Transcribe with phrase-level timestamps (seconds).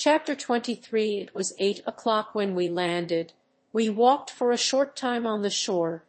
[0.00, 3.34] Chapter 23 It was eight o'clock when we landed.
[3.70, 6.04] We walked for a short time on the shore,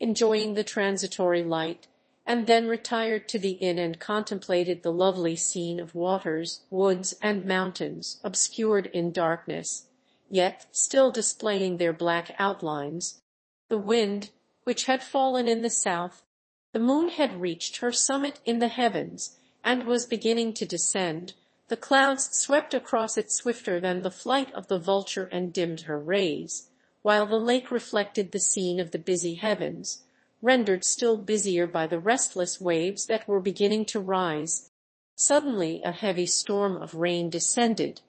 [0.00, 1.86] enjoying the transitory light,
[2.26, 7.44] and then retired to the inn and contemplated the lovely scene of waters, woods, and
[7.44, 9.86] mountains, obscured in darkness,
[10.28, 13.20] yet still displaying their black outlines.
[13.68, 14.30] The wind,
[14.64, 16.24] which had fallen in the south,
[16.72, 21.34] the moon had reached her summit in the heavens, and was beginning to descend,
[21.68, 25.98] the clouds swept across it swifter than the flight of the vulture and dimmed her
[25.98, 26.70] rays,
[27.02, 30.02] while the lake reflected the scene of the busy heavens,
[30.42, 34.70] rendered still busier by the restless waves that were beginning to rise.
[35.14, 38.00] Suddenly a heavy storm of rain descended.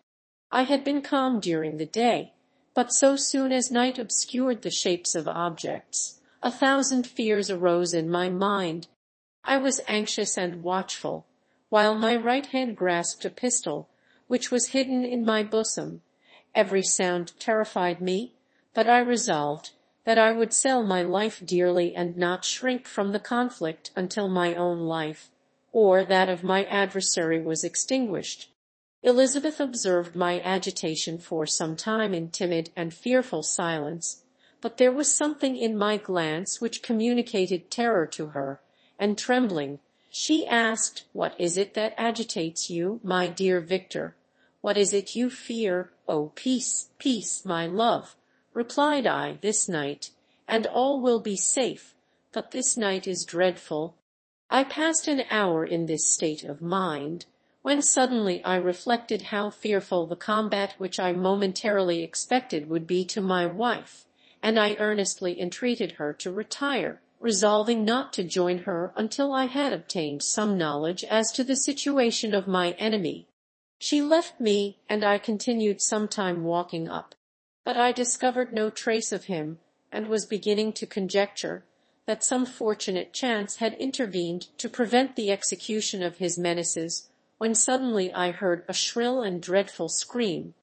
[0.51, 2.33] I had been calm during the day,
[2.73, 8.09] but so soon as night obscured the shapes of objects, a thousand fears arose in
[8.09, 8.87] my mind.
[9.43, 11.26] I was anxious and watchful,
[11.69, 13.89] while my right hand grasped a pistol,
[14.27, 16.01] which was hidden in my bosom.
[16.55, 18.33] Every sound terrified me,
[18.73, 19.71] but I resolved
[20.05, 24.55] that I would sell my life dearly and not shrink from the conflict until my
[24.55, 25.29] own life,
[25.73, 28.49] or that of my adversary was extinguished.
[29.03, 34.23] Elizabeth observed my agitation for some time in timid and fearful silence,
[34.61, 38.61] but there was something in my glance which communicated terror to her,
[38.97, 39.79] and trembling,
[40.09, 44.15] she asked, What is it that agitates you, my dear Victor?
[44.61, 45.91] What is it you fear?
[46.07, 48.15] Oh, peace, peace, my love
[48.57, 50.09] Replied I, this night,
[50.47, 51.93] and all will be safe,
[52.31, 53.95] but this night is dreadful.
[54.49, 57.27] I passed an hour in this state of mind,
[57.61, 63.21] when suddenly I reflected how fearful the combat which I momentarily expected would be to
[63.21, 64.07] my wife,
[64.41, 69.73] and I earnestly entreated her to retire, resolving not to join her until I had
[69.73, 73.27] obtained some knowledge as to the situation of my enemy.
[73.79, 77.15] She left me, and I continued some time walking up
[77.67, 79.59] but I discovered no trace of him,
[79.91, 81.65] and was beginning to conjecture
[82.05, 87.09] that some fortunate chance had intervened to prevent the execution of his menaces,
[87.39, 90.53] when suddenly I heard a shrill and dreadful scream.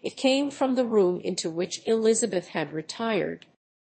[0.00, 3.46] It came from the room into which Elizabeth had retired.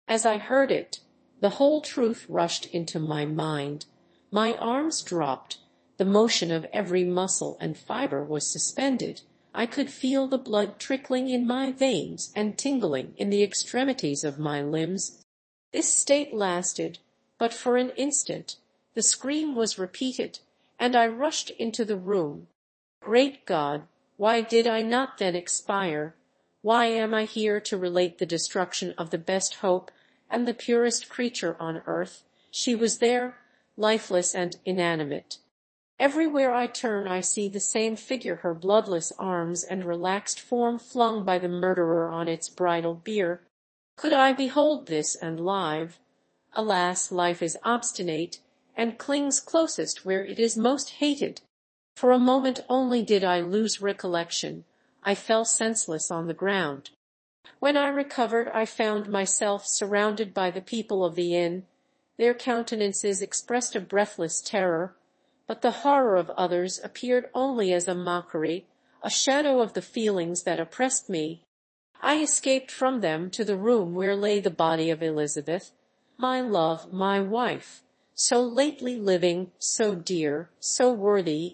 [0.08, 1.00] As I heard it,
[1.42, 3.86] the whole truth rushed into my mind.
[4.32, 5.58] My arms dropped,
[5.98, 9.22] the motion of every muscle and fibre was suspended.
[9.54, 14.40] I could feel the blood trickling in my veins and tingling in the extremities of
[14.40, 15.26] my limbs.
[15.74, 17.00] This state lasted
[17.42, 18.58] but for an instant,
[18.94, 20.38] the scream was repeated,
[20.78, 22.50] and I rushed into the room.
[23.00, 23.88] Great God!
[24.16, 26.16] why did I not then expire?
[26.62, 29.90] Why am I here to relate the destruction of the best hope
[30.32, 32.24] and the purest creature on earth?
[32.50, 33.38] She was there,
[33.78, 35.38] lifeless and inanimate.
[36.00, 41.24] Everywhere I turn I see the same figure, her bloodless arms and relaxed form flung
[41.24, 43.42] by the murderer on its bridal bier.
[43.98, 46.00] Could I behold this and live?
[46.54, 48.40] Alas, life is obstinate,
[48.76, 51.42] and clings closest where it is most hated.
[51.96, 54.66] For a moment only did I lose recollection.
[55.04, 56.90] I fell senseless on the ground.
[57.60, 61.66] When I recovered I found myself surrounded by the people of the inn.
[62.18, 64.96] Their countenances expressed a breathless terror
[65.52, 68.66] but the horror of others appeared only as a mockery,
[69.04, 71.44] a shadow of the feelings that oppressed me.
[72.02, 75.74] I escaped from them to the room where lay the body of Elizabeth,
[76.18, 77.84] my love, my wife,
[78.16, 81.52] so lately living, so dear, so worthy.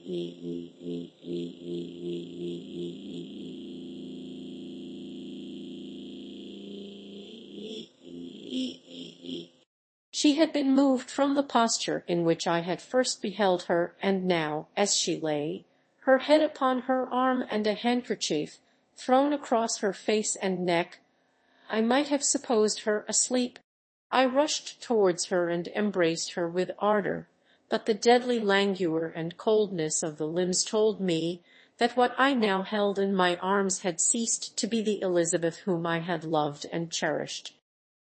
[10.20, 14.26] She had been moved from the posture in which I had first beheld her, and
[14.26, 15.64] now, as she lay,
[16.06, 18.58] her head upon her arm and a handkerchief
[18.96, 21.02] thrown across her face and neck,
[21.70, 23.60] I might have supposed her asleep.
[24.12, 27.28] I rushed towards her and embraced her with ardour,
[27.70, 31.44] but the deadly languor and coldness of the limbs told me
[31.78, 35.86] that what I now held in my arms had ceased to be the Elizabeth whom
[35.86, 37.54] I had loved and cherished.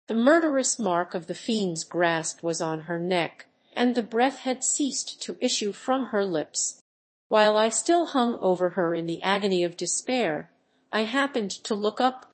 [0.08, 4.62] The murderous mark of the fiend's grasp was on her neck, and the breath had
[4.62, 6.80] ceased to issue from her lips.
[7.26, 10.52] While I still hung over her in the agony of despair,
[10.92, 12.30] I happened to look up.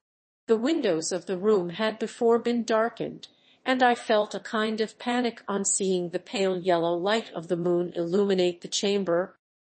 [0.49, 3.29] The windows of the room had before been darkened,
[3.65, 7.57] and I felt a kind of panic on seeing the pale yellow light of the
[7.57, 9.35] moon illuminate the chamber.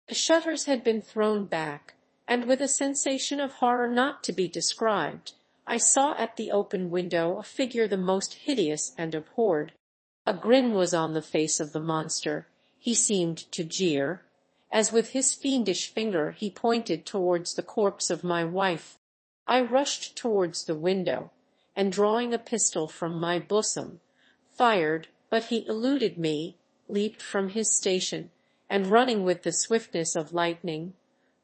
[0.09, 1.95] The shutters had been thrown back,
[2.27, 5.35] and with a sensation of horror not to be described,
[5.67, 9.73] I saw at the open window a figure the most hideous and abhorred.
[10.27, 12.47] A grin was on the face of the monster;
[12.79, 14.27] he seemed to jeer.
[14.71, 18.99] as with his fiendish finger he pointed towards the corpse of my wife.
[19.47, 21.31] I rushed towards the window,
[21.75, 24.03] and drawing a pistol from my bosom,
[24.53, 26.59] fired, but he eluded me,
[26.89, 28.31] leaped from his station,
[28.69, 30.93] and running with the swiftness of lightning,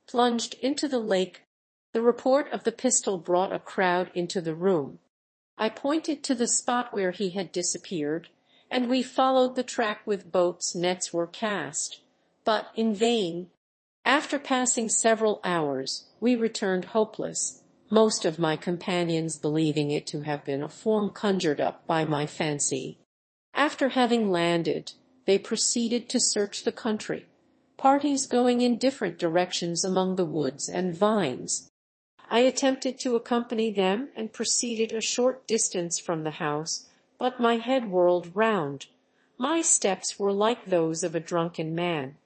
[0.06, 1.44] plunged into the lake.
[1.92, 5.00] The report of the pistol brought a crowd into the room.
[5.58, 8.28] I pointed to the spot where he had disappeared,
[8.70, 12.00] and we followed the track with boats, nets were cast,
[12.44, 13.50] but in vain.
[14.04, 17.60] After passing several hours, we returned hopeless
[17.90, 22.24] most of my companions believing it to have been a form conjured up by my
[22.24, 22.98] fancy.
[23.52, 24.92] After having landed,
[25.26, 27.26] they proceeded to search the country,
[27.76, 31.69] parties going in different directions among the woods and vines.
[32.32, 36.86] I attempted to accompany them and proceeded a short distance from the house,
[37.18, 38.86] but my head whirled round.
[39.36, 42.16] My steps were like those of a drunken man.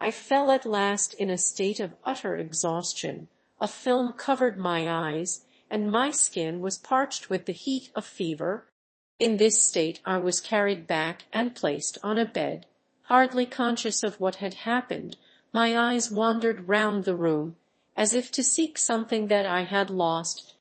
[0.00, 3.28] I fell at last in a state of utter exhaustion.
[3.60, 8.66] A film covered my eyes, and my skin was parched with the heat of fever.
[9.20, 12.66] In this state I was carried back and placed on a bed.
[13.02, 15.18] Hardly conscious of what had happened,
[15.52, 17.54] my eyes wandered round the room,
[17.96, 20.54] as if to seek something that I had lost.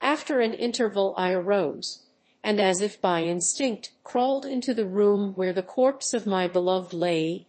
[0.00, 2.04] After an interval I arose,
[2.42, 6.92] and as if by instinct crawled into the room where the corpse of my beloved
[6.92, 7.46] lay.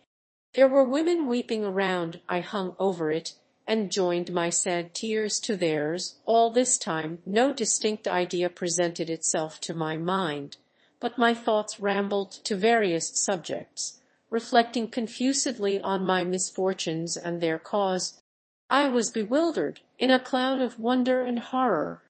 [0.53, 2.21] There were women weeping around.
[2.29, 3.33] I hung over it
[3.67, 6.15] and joined my sad tears to theirs.
[6.25, 10.57] All this time no distinct idea presented itself to my mind,
[11.01, 13.99] but my thoughts rambled to various subjects,
[14.29, 18.21] reflecting confusedly on my misfortunes and their cause.
[18.69, 22.01] I was bewildered in a cloud of wonder and horror.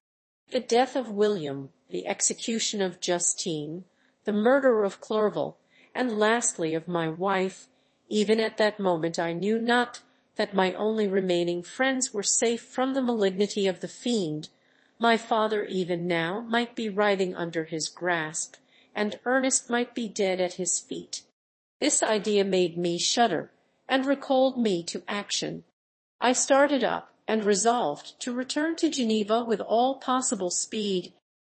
[0.52, 3.84] The death of William, the execution of Justine,
[4.24, 5.58] the murder of Clerval,
[5.94, 7.68] and lastly of my wife,
[8.08, 10.02] even at that moment I knew not
[10.38, 14.48] that my only remaining friends were safe from the malignity of the fiend,
[14.98, 18.56] my father even now might be writhing under his grasp,
[18.96, 21.24] and Ernest might be dead at his feet.
[21.82, 23.52] This idea made me shudder,
[23.90, 25.66] and recalled me to action.
[26.26, 31.14] I started up, and resolved to return to Geneva with all possible speed.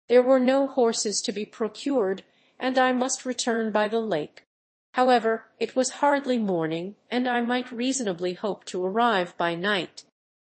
[0.10, 2.24] There were no horses to be procured,
[2.58, 4.48] and I must return by the lake.
[4.94, 10.04] However, it was hardly morning, and I might reasonably hope to arrive by night.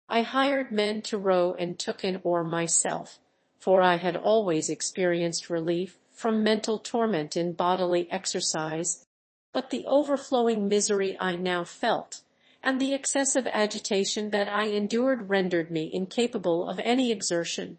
[0.09, 3.19] I hired men to row and took an oar myself,
[3.59, 9.05] for I had always experienced relief from mental torment in bodily exercise,
[9.53, 12.21] but the overflowing misery I now felt,
[12.65, 17.77] and the excessive agitation that I endured rendered me incapable of any exertion.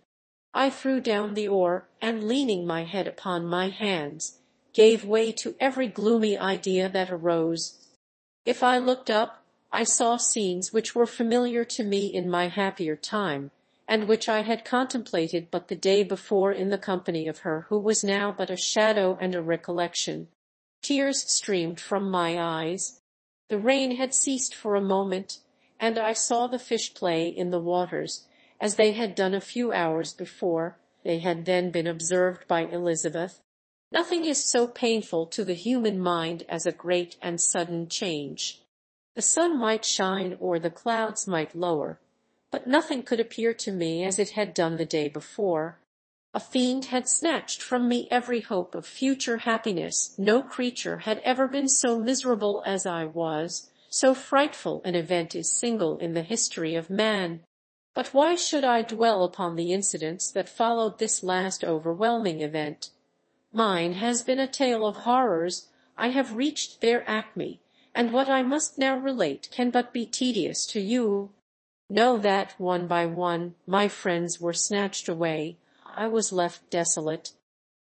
[0.53, 4.39] I threw down the oar, and leaning my head upon my hands,
[4.73, 7.89] gave way to every gloomy idea that arose.
[8.45, 12.95] If I looked up, I saw scenes which were familiar to me in my happier
[12.95, 13.49] time,
[13.87, 17.79] and which I had contemplated but the day before in the company of her who
[17.79, 20.27] was now but a shadow and a recollection.
[20.83, 23.01] Tears streamed from my eyes.
[23.47, 25.39] The rain had ceased for a moment,
[25.79, 28.25] and I saw the fish play in the waters,
[28.59, 30.77] as they had done a few hours before.
[31.03, 33.41] They had then been observed by Elizabeth,
[33.91, 38.61] Nothing is so painful to the human mind as a great and sudden change.
[39.13, 41.99] The sun might shine or the clouds might lower,
[42.51, 45.79] but nothing could appear to me as it had done the day before.
[46.35, 50.13] A fiend had snatched from me every hope of future happiness.
[50.17, 53.71] No creature had ever been so miserable as I was.
[53.89, 57.39] So frightful an event is single in the history of man.
[57.93, 62.89] But why should I dwell upon the incidents that followed this last overwhelming event?
[63.53, 65.69] Mine has been a tale of horrors.
[65.97, 67.61] I have reached their acme,
[67.93, 71.31] and what I must now relate can but be tedious to you.
[71.89, 75.59] Know that, one by one, my friends were snatched away.
[75.95, 77.31] I was left desolate.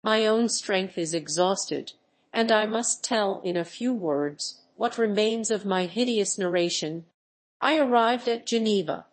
[0.04, 1.94] My own strength is exhausted,
[2.34, 7.06] and I must tell in a few words what remains of my hideous narration.
[7.62, 9.06] I arrived at Geneva.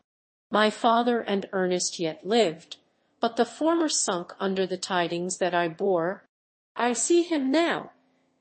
[0.51, 2.77] My father and Ernest yet lived,
[3.21, 6.25] but the former sunk under the tidings that I bore.
[6.75, 7.91] I see him now,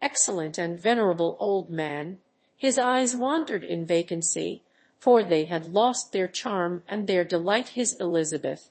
[0.02, 2.20] excellent and venerable old man.
[2.56, 4.64] His eyes wandered in vacancy,
[5.00, 8.70] for they had lost their charm and their delight his Elizabeth.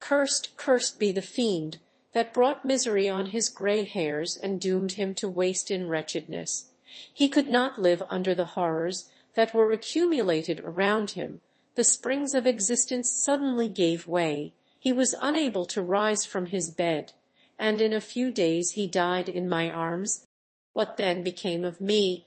[0.00, 1.78] Cursed, cursed be the fiend
[2.12, 6.70] that brought misery on his grey hairs and doomed him to waste in wretchedness.
[7.12, 11.40] He could not live under the horrors that were accumulated around him.
[11.76, 14.54] The springs of existence suddenly gave way.
[14.78, 17.12] He was unable to rise from his bed
[17.60, 20.26] and in a few days he died in my arms.
[20.72, 22.26] What then became of me?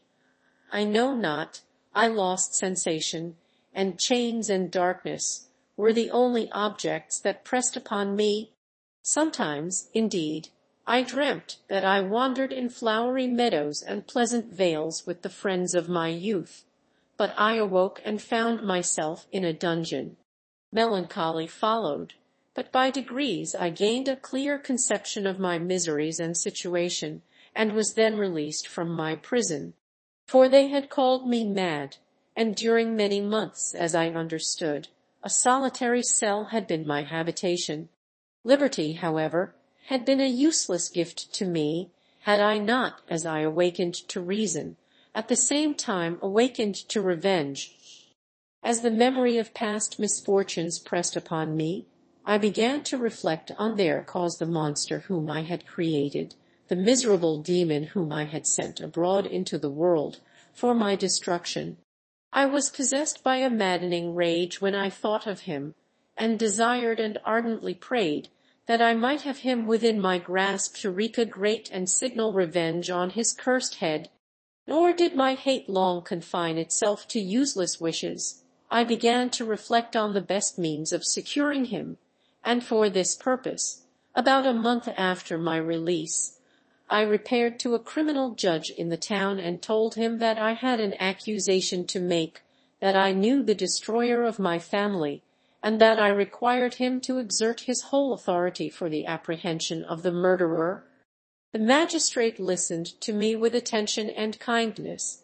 [0.72, 1.62] I know not.
[1.96, 3.36] I lost sensation,
[3.74, 8.52] and chains and darkness were the only objects that pressed upon me.
[9.02, 10.50] Sometimes, indeed,
[10.86, 15.90] I dreamt that I wandered in flowery meadows and pleasant vales with the friends of
[15.90, 16.66] my youth,
[17.18, 20.18] but I awoke and found myself in a dungeon.
[20.72, 22.14] Melancholy followed,
[22.54, 27.22] but by degrees I gained a clear conception of my miseries and situation,
[27.56, 29.74] and was then released from my prison,
[30.28, 31.98] for they had called me mad,
[32.36, 34.88] and during many months, as I understood,
[35.24, 37.88] a solitary cell had been my habitation.
[38.44, 39.56] Liberty, however,
[39.88, 41.90] had been a useless gift to me,
[42.22, 44.76] had I not, as I awakened to reason,
[45.16, 48.12] at the same time awakened to revenge.
[48.62, 51.86] As the memory of past misfortunes pressed upon me,
[52.26, 56.36] I began to reflect on their cause the monster whom I had created,
[56.68, 60.20] the miserable demon whom I had sent abroad into the world
[60.54, 61.78] for my destruction.
[62.36, 65.76] I was possessed by a maddening rage when I thought of him,
[66.18, 68.30] and desired and ardently prayed
[68.66, 72.90] that I might have him within my grasp to wreak a great and signal revenge
[72.90, 74.10] on his cursed head.
[74.66, 78.44] Nor did my hate long confine itself to useless wishes.
[78.72, 82.00] I began to reflect on the best means of securing him,
[82.44, 83.84] and for this purpose,
[84.16, 86.40] about a month after my release,
[86.90, 90.80] I repaired to a criminal judge in the town and told him that I had
[90.80, 92.42] an accusation to make,
[92.82, 95.24] that I knew the destroyer of my family,
[95.64, 100.12] and that I required him to exert his whole authority for the apprehension of the
[100.12, 100.84] murderer.
[101.54, 105.24] The magistrate listened to me with attention and kindness.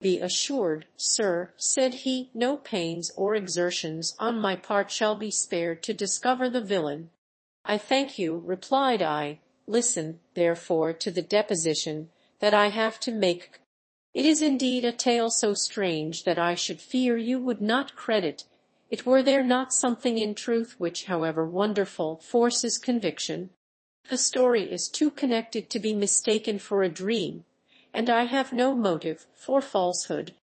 [0.00, 5.82] Be assured, sir, said he, no pains or exertions on my part shall be spared
[5.84, 7.10] to discover the villain.
[7.64, 9.40] I thank you, replied I.
[9.68, 12.10] Listen, therefore, to the deposition
[12.40, 13.60] that I have to make.
[14.12, 18.44] It is indeed a tale so strange that I should fear you would not credit
[18.90, 23.50] it were there not something in truth which, however wonderful, forces conviction?
[24.08, 27.44] The story is too connected to be mistaken for a dream,
[27.92, 30.34] and I have no motive for falsehood.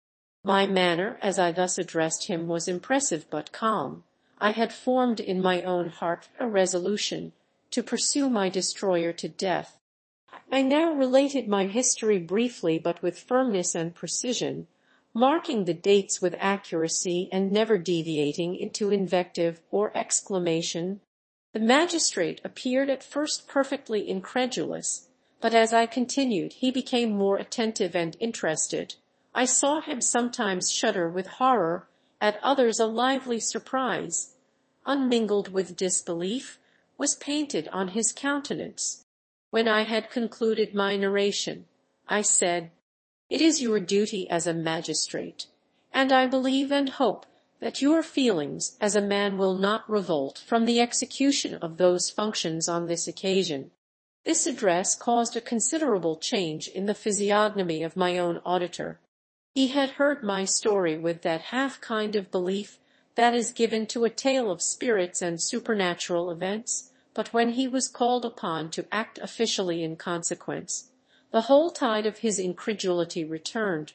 [0.42, 4.04] My manner as I thus addressed him was impressive but calm.
[4.38, 7.32] I had formed in my own heart a resolution
[7.74, 9.80] to pursue my destroyer to death.
[10.52, 14.68] I now related my history briefly but with firmness and precision,
[15.12, 21.00] marking the dates with accuracy and never deviating into invective or exclamation.
[21.52, 25.08] The magistrate appeared at first perfectly incredulous,
[25.40, 28.94] but as I continued he became more attentive and interested.
[29.34, 31.88] I saw him sometimes shudder with horror,
[32.20, 34.36] at others a lively surprise,
[34.86, 36.60] unmingled with disbelief,
[37.04, 39.04] was painted on his countenance.
[39.50, 41.66] When I had concluded my narration,
[42.08, 42.70] I said,
[43.28, 45.44] it is your duty as a magistrate,
[45.92, 47.26] and I believe and hope
[47.60, 52.70] that your feelings as a man will not revolt from the execution of those functions
[52.70, 53.70] on this occasion.
[54.24, 58.98] This address caused a considerable change in the physiognomy of my own auditor.
[59.54, 62.78] He had heard my story with that half kind of belief
[63.14, 67.88] that is given to a tale of spirits and supernatural events, but when he was
[67.88, 70.90] called upon to act officially in consequence,
[71.30, 73.92] the whole tide of his incredulity returned.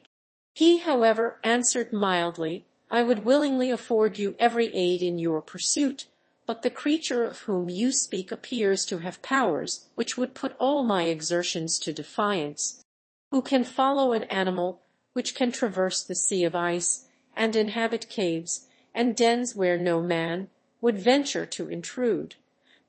[0.54, 6.06] He, however, answered mildly, I would willingly afford you every aid in your pursuit,
[6.46, 10.84] but the creature of whom you speak appears to have powers which would put all
[10.84, 12.84] my exertions to defiance.
[13.32, 14.82] Who can follow an animal
[15.14, 20.50] which can traverse the sea of ice, and inhabit caves and dens where no man
[20.82, 22.36] would venture to intrude?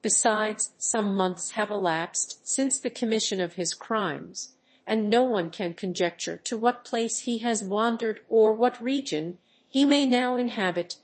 [0.02, 4.54] Besides, some months have elapsed since the commission of his crimes,
[4.87, 9.38] and no one can conjecture to what place he has wandered or what region
[9.69, 10.97] he may now inhabit.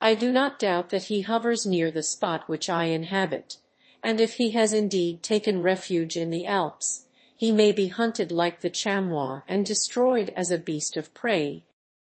[0.00, 3.56] I do not doubt that he hovers near the spot which I inhabit,
[4.02, 8.60] and if he has indeed taken refuge in the Alps, he may be hunted like
[8.60, 11.64] the chamois and destroyed as a beast of prey.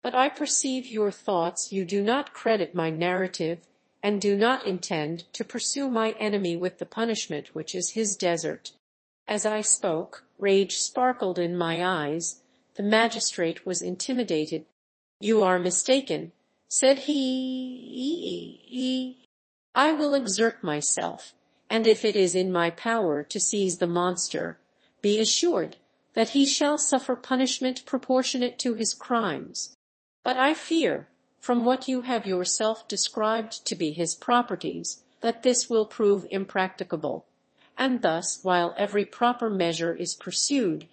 [0.03, 3.67] But I perceive your thoughts, you do not credit my narrative,
[4.03, 8.73] and do not intend to pursue my enemy with the punishment which is his desert.
[9.27, 12.41] As I spoke, rage sparkled in my eyes.
[12.77, 14.65] The magistrate was intimidated.
[15.21, 16.33] You are mistaken,
[16.69, 19.19] said he.
[19.75, 21.35] I will exert myself,
[21.69, 24.59] and if it is in my power to seize the monster,
[25.03, 25.77] be assured
[26.15, 29.75] that he shall suffer punishment proportionate to his crimes.
[30.25, 31.09] But I fear
[31.41, 37.27] from what you have yourself described to be his properties, that this will prove impracticable,
[37.77, 40.89] and thus, while every proper measure is pursued,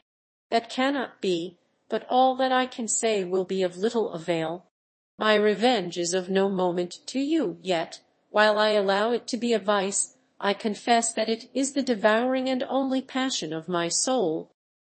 [0.49, 1.57] that cannot be
[1.89, 4.65] but all that I can say will be of little avail.
[5.17, 7.99] My revenge is of no moment to you, yet,
[8.31, 12.49] while I allow it to be a vice, I confess that it is the devouring
[12.49, 14.51] and only passion of my soul.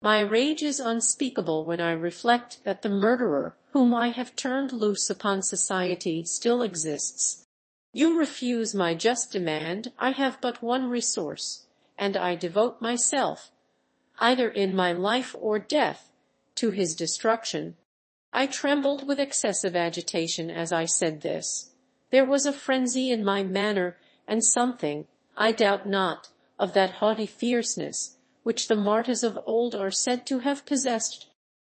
[0.02, 5.10] My rage is unspeakable when I reflect that the murderer whom I have turned loose
[5.10, 7.46] upon society still exists.
[7.92, 11.66] You refuse my just demand, I have but one resource,
[11.98, 13.52] and I devote myself,
[14.18, 16.10] either in my life or death,
[16.56, 17.76] to his destruction.
[18.32, 21.72] I trembled with excessive agitation as I said this.
[22.12, 25.06] There was a frenzy in my manner, and something,
[25.36, 30.40] I doubt not, of that haughty fierceness which the martyrs of old are said to
[30.40, 31.28] have possessed.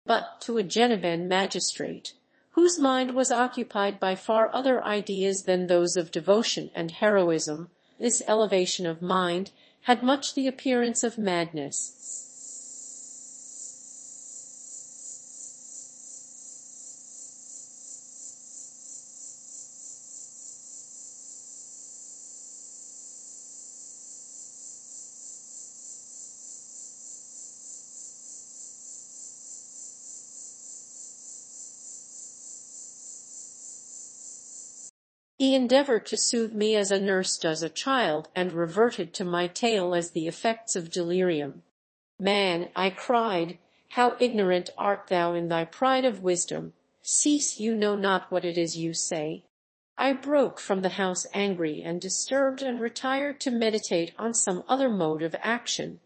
[0.06, 2.14] But to a Genevan magistrate,
[2.52, 8.24] whose mind was occupied by far other ideas than those of devotion and heroism, this
[8.26, 9.52] elevation of mind
[9.82, 12.29] had much the appearance of madness.
[35.40, 39.48] He endeavoured to soothe me as a nurse does a child, and reverted to my
[39.48, 41.64] tale as the effects of delirium.
[42.20, 43.58] Man, I cried,
[43.92, 46.74] how ignorant art thou in thy pride of wisdom!
[47.02, 49.46] Cease, you know not what it is you say.
[49.98, 54.90] I broke from the house angry and disturbed, and retired to meditate on some other
[54.90, 56.02] mode of action.